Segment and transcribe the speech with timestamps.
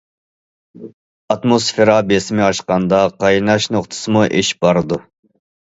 [1.33, 5.01] ئاتموسفېرا بېسىمى ئاشقاندا، قايناش نۇقتىسىمۇ ئېشىپ بارىدۇ.